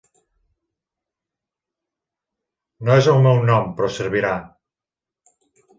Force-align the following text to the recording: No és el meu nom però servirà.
No 2.89 2.97
és 3.03 3.11
el 3.15 3.23
meu 3.29 3.47
nom 3.53 3.71
però 3.79 3.95
servirà. 4.01 4.37